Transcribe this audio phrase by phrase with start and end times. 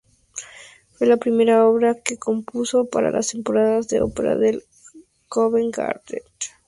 [0.93, 4.63] Fue la primera obra que compuso para las temporadas de ópera del
[5.29, 6.23] Covent Garden.